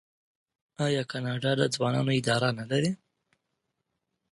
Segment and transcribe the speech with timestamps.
[0.85, 2.91] آیا کاناډا د ځوانانو اداره نلري؟